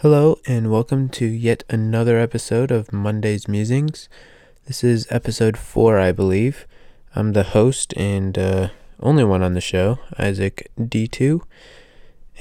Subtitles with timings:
[0.00, 4.10] Hello, and welcome to yet another episode of Monday's Musings.
[4.66, 6.66] This is episode four, I believe.
[7.14, 8.68] I'm the host and uh,
[9.00, 11.40] only one on the show, Isaac D2.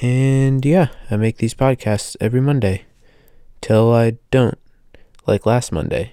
[0.02, 2.83] And yeah, I make these podcasts every Monday.
[3.62, 4.60] Till I don't,
[5.26, 6.12] like last Monday.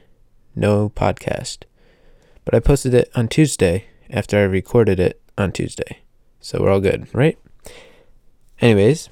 [0.54, 1.64] No podcast.
[2.45, 6.02] But I posted it on Tuesday after I recorded it on Tuesday.
[6.40, 7.36] So we're all good, right?
[8.61, 9.09] Anyways,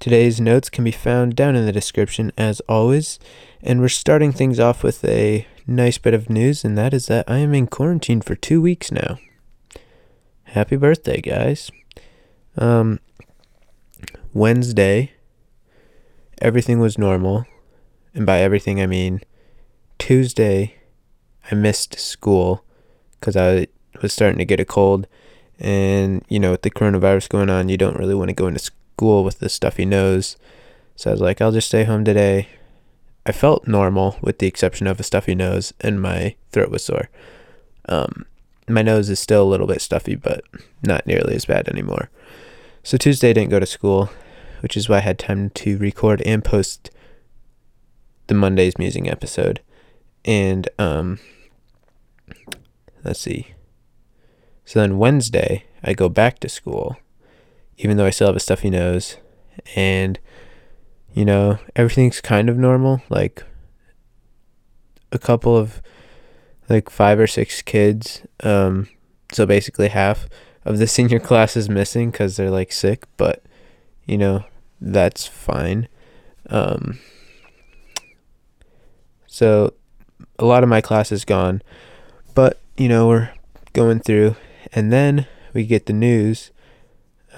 [0.00, 3.18] today's notes can be found down in the description as always.
[3.62, 7.28] And we're starting things off with a nice bit of news, and that is that
[7.28, 9.18] I am in quarantine for two weeks now.
[10.44, 11.70] Happy birthday, guys.
[12.56, 13.00] Um,
[14.32, 15.12] Wednesday,
[16.40, 17.44] everything was normal.
[18.14, 19.20] And by everything, I mean
[19.98, 20.76] Tuesday,
[21.50, 22.64] I missed school
[23.18, 23.66] because I
[24.00, 25.06] was starting to get a cold.
[25.58, 28.60] And, you know, with the coronavirus going on, you don't really want to go into
[28.60, 30.36] school with the stuffy nose.
[30.96, 32.48] So I was like, I'll just stay home today.
[33.24, 37.08] I felt normal with the exception of a stuffy nose and my throat was sore.
[37.88, 38.26] Um,
[38.68, 40.42] my nose is still a little bit stuffy, but
[40.82, 42.10] not nearly as bad anymore.
[42.82, 44.10] So Tuesday I didn't go to school,
[44.60, 46.90] which is why I had time to record and post
[48.26, 49.60] the Monday's musing episode.
[50.24, 51.18] And um
[53.04, 53.54] let's see.
[54.64, 56.96] So then Wednesday I go back to school,
[57.78, 59.16] even though I still have a stuffy nose,
[59.74, 60.18] and
[61.14, 63.02] you know, everything's kind of normal.
[63.08, 63.44] Like
[65.10, 65.80] a couple of
[66.68, 68.88] like five or six kids, um,
[69.32, 70.28] so basically half
[70.64, 73.42] of the senior class is missing because they're like sick, but
[74.06, 74.44] you know,
[74.80, 75.88] that's fine.
[76.50, 76.98] Um,
[79.26, 79.74] so
[80.38, 81.62] a lot of my class is gone,
[82.34, 83.30] but you know, we're
[83.72, 84.36] going through,
[84.72, 86.50] and then we get the news.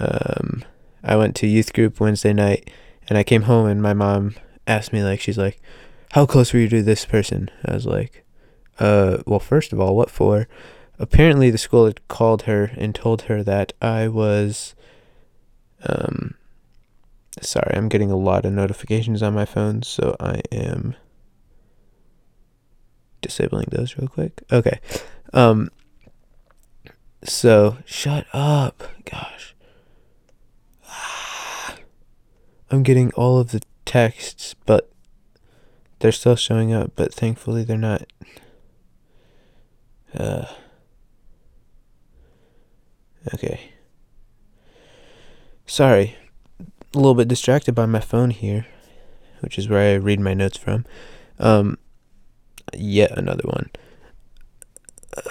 [0.01, 0.65] Um,
[1.05, 2.71] I went to youth group Wednesday night,
[3.09, 4.35] and I came home, and my mom
[4.67, 5.61] asked me, like, she's like,
[6.13, 7.51] How close were you to this person?
[7.65, 8.25] I was like,
[8.79, 10.49] Uh, well, first of all, what for?
[10.99, 14.75] Apparently, the school had called her and told her that I was,
[15.87, 16.35] um,
[17.41, 20.97] sorry, I'm getting a lot of notifications on my phone, so I am
[23.21, 24.43] disabling those real quick.
[24.51, 24.81] Okay.
[25.33, 25.71] Um
[27.23, 28.83] so shut up.
[29.05, 29.40] Gosh.
[32.71, 34.91] I'm getting all of the texts, but
[35.99, 38.05] they're still showing up, but thankfully they're not
[40.17, 40.47] uh
[43.35, 43.73] Okay.
[45.67, 46.17] Sorry.
[46.95, 48.67] A little bit distracted by my phone here,
[49.41, 50.87] which is where I read my notes from.
[51.39, 51.79] Um
[52.75, 53.71] yet another one.
[55.17, 55.23] Uh,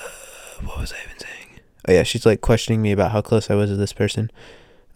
[0.63, 1.59] what was I even saying?
[1.87, 4.29] Oh yeah, she's like questioning me about how close I was to this person.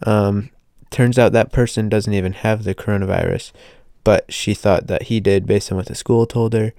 [0.02, 0.50] Um,
[0.94, 3.50] turns out that person doesn't even have the coronavirus,
[4.04, 6.72] but she thought that he did based on what the school told her.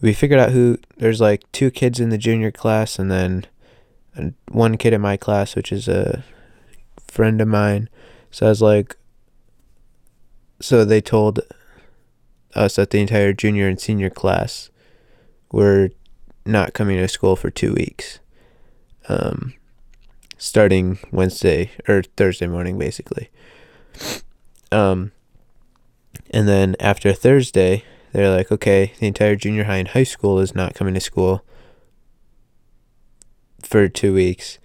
[0.00, 3.46] We figured out who there's like two kids in the junior class and then
[4.50, 6.24] one kid in my class, which is a
[7.06, 7.88] friend of mine.
[8.32, 8.96] So I was like,
[10.60, 11.40] so they told
[12.56, 14.68] us that the entire junior and senior class
[15.52, 15.90] were
[16.44, 18.18] not coming to school for two weeks.
[19.08, 19.54] Um,
[20.42, 23.30] starting Wednesday or Thursday morning, basically.
[24.72, 25.12] Um,
[26.30, 30.52] and then after Thursday, they're like, okay, the entire junior high and high school is
[30.52, 31.44] not coming to school
[33.62, 34.58] for two weeks.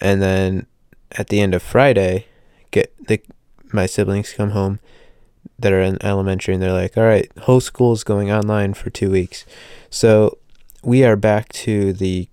[0.00, 0.66] And then
[1.12, 2.24] at the end of Friday,
[2.70, 3.20] get the
[3.74, 4.80] my siblings come home
[5.58, 8.88] that are in elementary and they're like, all right, whole school is going online for
[8.88, 9.44] two weeks.
[9.90, 10.38] So
[10.82, 12.26] we are back to the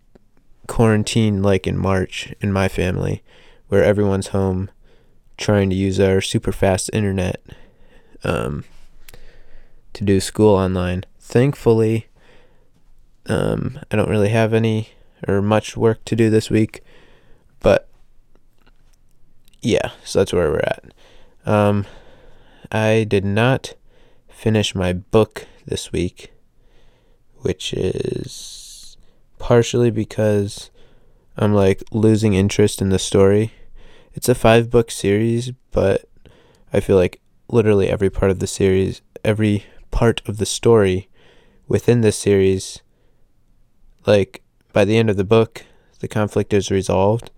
[0.68, 3.24] quarantine like in March in my family,
[3.68, 4.70] where everyone's home
[5.38, 7.42] trying to use our super fast internet
[8.24, 8.64] um,
[9.94, 11.04] to do school online.
[11.20, 12.08] Thankfully,
[13.28, 14.90] um, I don't really have any
[15.28, 16.82] or much work to do this week,
[17.60, 17.90] but
[19.62, 20.86] yeah, so that's where we're at.
[21.46, 21.86] Um,
[22.72, 23.74] I did not
[24.30, 26.32] finish my book this week,
[27.38, 28.67] which is
[29.40, 30.70] partially because
[31.38, 33.54] I'm like losing interest in the story.
[34.14, 36.06] It's a five book series, but
[36.74, 41.10] I feel like literally every part of the series, every part of the story
[41.68, 42.82] within this series,
[44.06, 44.42] like
[44.74, 45.66] by the end of the book,
[46.00, 47.32] the conflict is resolved,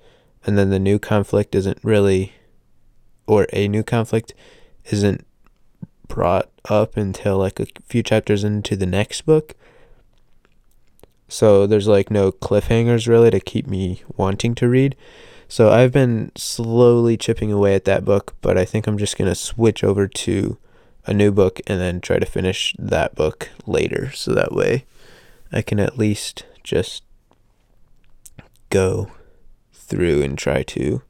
[0.46, 2.34] and then the new conflict isn't really,
[3.28, 4.34] or a new conflict
[4.86, 5.26] isn't
[6.08, 9.56] brought up until like a few chapters into the next book.
[11.30, 14.96] So there's like no cliffhangers really to keep me wanting to read.
[15.48, 19.30] So I've been slowly chipping away at that book, but I think I'm just going
[19.30, 20.58] to switch over to
[21.06, 24.86] a new book and then try to finish that book later so that way
[25.52, 27.04] I can at least just
[28.70, 29.12] go
[29.74, 31.02] through and try to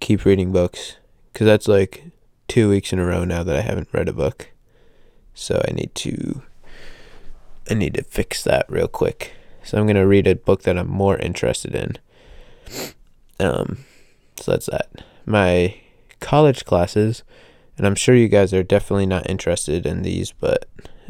[0.00, 0.96] keep reading books
[1.32, 2.04] because that's like
[2.48, 4.50] two weeks in a row now that I haven't read a book.
[5.32, 6.42] So I need to
[7.68, 9.32] I need to fix that real quick.
[9.62, 11.96] So I'm gonna read a book that I'm more interested in.
[13.40, 13.84] Um,
[14.36, 14.90] so that's that.
[15.24, 15.76] My
[16.20, 17.22] college classes,
[17.76, 20.66] and I'm sure you guys are definitely not interested in these, but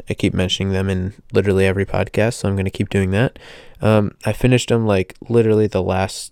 [0.09, 3.37] I keep mentioning them in literally every podcast, so I'm gonna keep doing that.
[3.81, 6.31] Um, I finished them like literally the last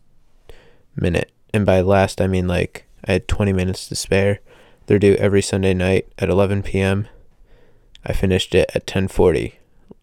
[0.96, 4.40] minute, and by last I mean like I had 20 minutes to spare.
[4.86, 7.08] They're due every Sunday night at 11 p.m.
[8.06, 9.54] I finished it at 10:40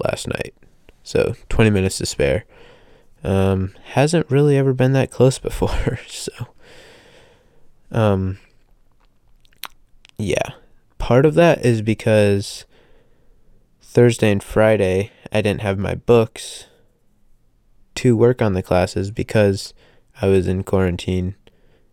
[0.04, 0.54] last night,
[1.02, 2.44] so 20 minutes to spare.
[3.22, 6.32] Um, hasn't really ever been that close before, so
[7.90, 8.38] um,
[10.18, 10.50] yeah.
[10.98, 12.66] Part of that is because
[13.80, 16.66] Thursday and Friday I didn't have my books
[17.96, 19.74] to work on the classes because
[20.20, 21.36] I was in quarantine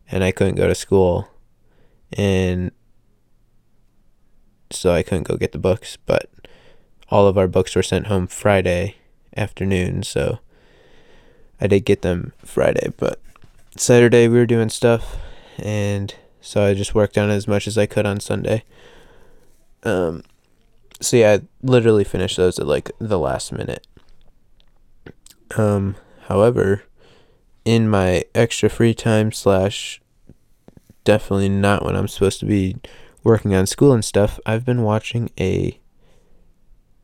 [0.10, 1.30] and I couldn't go to school.
[2.14, 2.72] And
[4.72, 6.30] so I couldn't go get the books, but
[7.10, 8.96] all of our books were sent home Friday
[9.36, 10.40] afternoon, so
[11.60, 13.20] I did get them Friday, but
[13.76, 15.18] Saturday we were doing stuff
[15.60, 18.64] and so I just worked on it as much as I could on Sunday.
[19.84, 20.24] Um
[21.00, 23.86] so yeah, I literally finished those at like the last minute.
[25.56, 25.96] Um
[26.28, 26.84] however,
[27.66, 30.02] in my extra free time slash
[31.04, 32.78] definitely not when I'm supposed to be
[33.24, 35.80] working on school and stuff, I've been watching a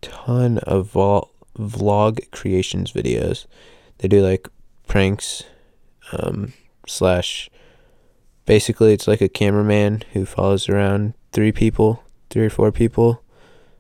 [0.04, 3.46] ton of vol- vlog creations videos.
[4.00, 4.48] They do like
[4.88, 5.44] pranks,
[6.12, 6.54] um,
[6.88, 7.50] slash.
[8.46, 13.24] Basically, it's like a cameraman who follows around three people, three or four people,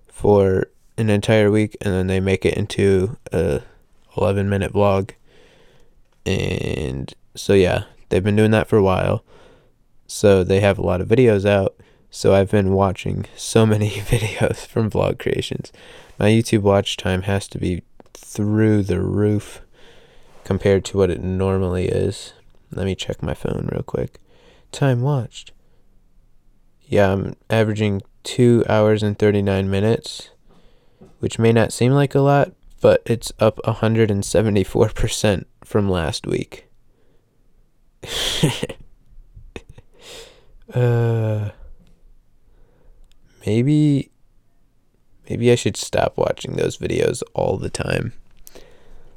[0.07, 0.67] for
[0.97, 3.61] an entire week, and then they make it into a
[4.17, 5.11] 11 minute vlog.
[6.25, 9.25] And so, yeah, they've been doing that for a while.
[10.07, 11.75] So, they have a lot of videos out.
[12.15, 15.71] So, I've been watching so many videos from vlog creations.
[16.19, 17.81] My YouTube watch time has to be
[18.13, 19.61] through the roof
[20.43, 22.33] compared to what it normally is.
[22.71, 24.19] Let me check my phone real quick.
[24.71, 25.53] Time watched.
[26.83, 30.29] Yeah, I'm averaging 2 hours and 39 minutes,
[31.17, 36.67] which may not seem like a lot, but it's up 174% from last week.
[40.75, 41.49] uh
[43.45, 44.11] maybe
[45.29, 48.13] maybe I should stop watching those videos all the time.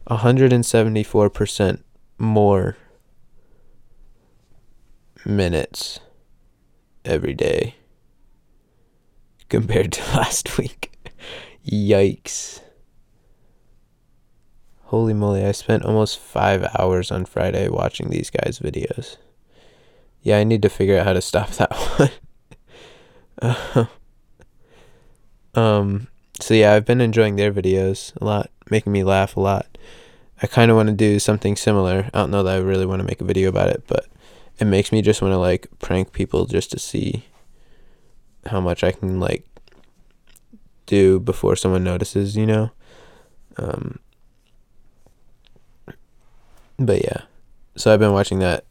[0.08, 1.82] 174%
[2.19, 2.76] more
[5.25, 5.99] minutes
[7.05, 7.75] every day
[9.49, 10.93] compared to last week.
[11.67, 12.61] Yikes.
[14.84, 19.17] Holy moly, I spent almost five hours on Friday watching these guys' videos.
[20.22, 22.11] Yeah, I need to figure out how to stop that one.
[23.43, 23.87] uh,
[25.56, 26.08] um,
[26.41, 29.67] so yeah, I've been enjoying their videos a lot, making me laugh a lot.
[30.43, 32.11] I kind of want to do something similar.
[32.12, 34.06] I don't know that I really want to make a video about it, but
[34.58, 37.25] it makes me just want to like prank people just to see
[38.47, 39.47] how much I can like
[40.84, 42.70] do before someone notices, you know?
[43.56, 43.98] Um,
[46.79, 47.22] but yeah.
[47.77, 48.65] So I've been watching that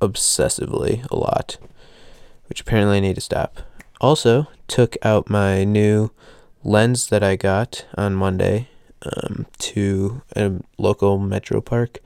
[0.00, 1.56] obsessively a lot,
[2.48, 3.60] which apparently I need to stop.
[4.00, 6.10] Also, took out my new
[6.62, 8.68] lens that I got on Monday
[9.02, 11.98] um, to a local metro park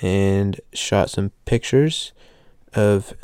[0.00, 2.12] and shot some pictures
[2.74, 3.14] of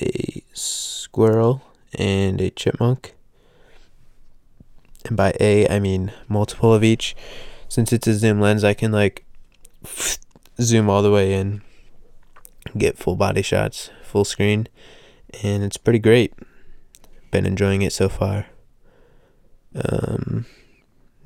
[0.00, 1.62] a squirrel
[1.98, 3.14] and a chipmunk.
[5.06, 7.14] And by a, I mean multiple of each.
[7.68, 9.24] Since it's a zoom lens, I can like
[10.60, 11.62] zoom all the way in,
[12.78, 14.68] get full body shots, full screen,
[15.42, 16.32] and it's pretty great.
[17.34, 18.46] Been enjoying it so far.
[19.74, 20.46] Um,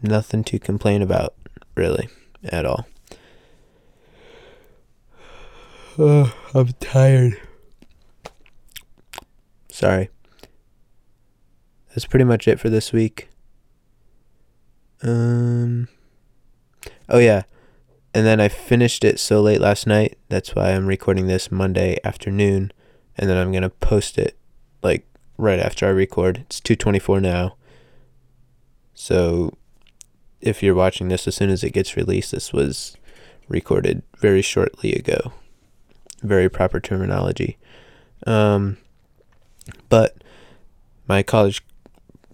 [0.00, 1.34] nothing to complain about,
[1.74, 2.08] really,
[2.42, 2.86] at all.
[5.98, 7.38] Oh, I'm tired.
[9.68, 10.08] Sorry.
[11.90, 13.28] That's pretty much it for this week.
[15.02, 15.88] Um.
[17.10, 17.42] Oh yeah,
[18.14, 20.16] and then I finished it so late last night.
[20.30, 22.72] That's why I'm recording this Monday afternoon,
[23.18, 24.38] and then I'm gonna post it
[24.82, 25.04] like
[25.38, 26.44] right after I record.
[26.46, 27.56] It's two twenty four now.
[28.92, 29.56] So
[30.42, 32.96] if you're watching this as soon as it gets released, this was
[33.48, 35.32] recorded very shortly ago.
[36.22, 37.56] Very proper terminology.
[38.26, 38.76] Um,
[39.88, 40.22] but
[41.06, 41.62] my college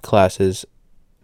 [0.02, 0.66] classes.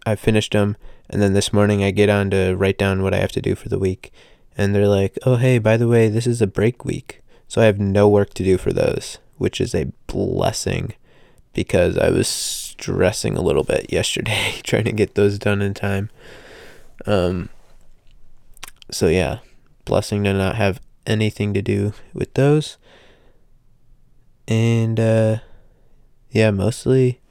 [0.03, 0.77] I finished them,
[1.11, 3.53] and then this morning I get on to write down what I have to do
[3.53, 4.11] for the week.
[4.57, 7.21] And they're like, oh, hey, by the way, this is a break week.
[7.47, 10.95] So I have no work to do for those, which is a blessing
[11.53, 16.09] because I was stressing a little bit yesterday trying to get those done in time.
[17.05, 17.49] Um,
[18.89, 19.39] so yeah,
[19.85, 22.77] blessing to not have anything to do with those.
[24.47, 25.37] And uh,
[26.29, 27.21] yeah, mostly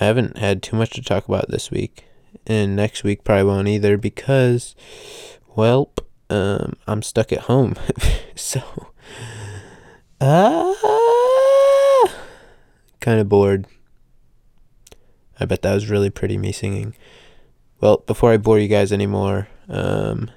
[0.00, 2.06] I haven't had too much to talk about this week.
[2.46, 4.74] And next week probably won't either because,
[5.54, 5.92] well,
[6.30, 7.74] um, I'm stuck at home.
[8.34, 8.62] so,
[10.20, 10.99] ah, uh,
[13.00, 13.66] kind of bored.
[15.38, 16.94] I bet that was really pretty, me singing.
[17.80, 20.30] Well, before I bore you guys anymore, um,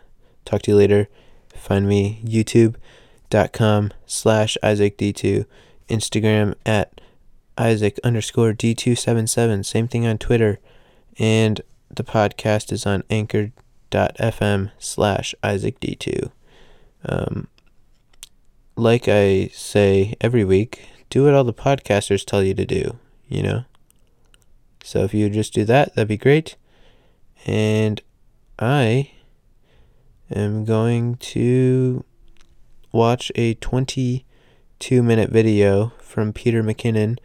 [0.45, 1.09] talk to you later.
[1.53, 5.45] Find me youtube.com slash isaacd2,
[5.89, 7.01] Instagram at
[7.57, 10.59] isaac underscore d277, same thing on Twitter,
[11.19, 16.31] and the podcast is on anchor.fm slash isaacd2.
[17.05, 17.47] Um,
[18.75, 23.43] like I say every week, do what all the podcasters tell you to do, you
[23.43, 23.65] know?
[24.83, 26.55] So if you just do that, that'd be great.
[27.45, 28.01] And
[28.57, 29.11] I
[30.33, 32.03] am going to
[32.91, 37.19] watch a 22 minute video from Peter McKinnon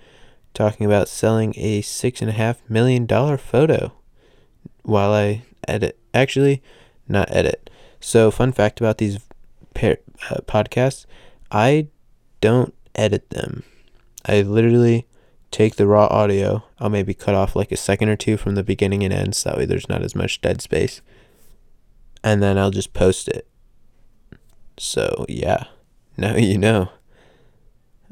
[0.52, 3.92] talking about selling a $6.5 million photo
[4.83, 5.99] while I edit.
[6.12, 6.62] Actually,
[7.09, 7.71] not edit.
[8.00, 9.16] So, fun fact about these
[9.76, 9.95] uh,
[10.47, 11.07] podcasts
[11.50, 11.88] I
[12.42, 13.64] don't edit them.
[14.29, 15.07] I literally
[15.51, 16.65] take the raw audio.
[16.79, 19.51] I'll maybe cut off like a second or two from the beginning and end so
[19.51, 21.01] that way there's not as much dead space.
[22.23, 23.47] And then I'll just post it.
[24.77, 25.65] So, yeah.
[26.21, 26.91] Now you know.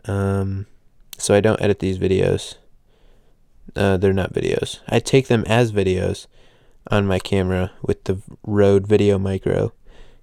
[0.04, 0.66] Um
[1.18, 2.54] so I don't edit these videos.
[3.74, 4.78] Uh, they're not videos.
[4.88, 6.28] I take them as videos
[6.88, 9.72] on my camera with the Rode Video Micro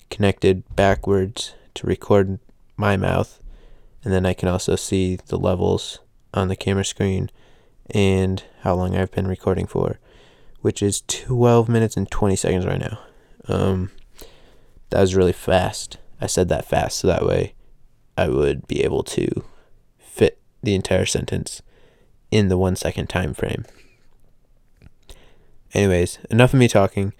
[0.10, 2.40] connected backwards to record
[2.78, 3.43] my mouth.
[4.04, 6.00] And then I can also see the levels
[6.34, 7.30] on the camera screen
[7.90, 10.00] and how long I've been recording for,
[10.62, 13.00] which is 12 minutes and 20 seconds right now.
[13.48, 13.92] Um,
[14.90, 15.98] that was really fast.
[16.22, 17.54] I said that fast so that way
[18.18, 19.44] I would be able to
[19.98, 21.62] fit the entire sentence
[22.32, 23.66] in the one second time frame.
[25.74, 27.14] Anyways, enough of me talking.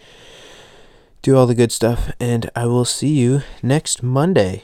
[1.22, 4.64] Do all the good stuff, and I will see you next Monday.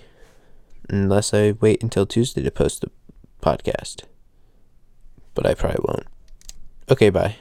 [0.89, 2.91] Unless I wait until Tuesday to post the
[3.41, 4.03] podcast
[5.39, 6.07] but I probably won't.
[6.91, 7.37] Okay, bye.